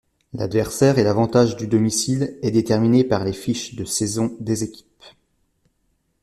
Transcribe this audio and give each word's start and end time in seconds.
L'adversaire 0.33 0.97
et 0.97 1.03
l'avantage 1.03 1.57
du 1.57 1.67
domicile 1.67 2.35
est 2.41 2.49
déterminé 2.49 3.03
par 3.03 3.23
les 3.23 3.33
fiches 3.33 3.75
de 3.75 3.85
saison 3.85 4.35
des 4.39 4.63
équipes. 4.63 4.95